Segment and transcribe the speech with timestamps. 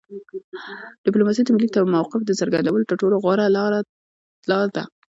[1.05, 3.45] ډیپلوماسي د ملي موقف د څرګندولو تر ټولو غوره
[4.49, 4.83] لار ده